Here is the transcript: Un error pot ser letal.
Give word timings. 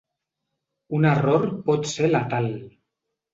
Un 0.99 1.05
error 1.09 1.45
pot 1.67 1.85
ser 1.93 2.09
letal. 2.15 2.49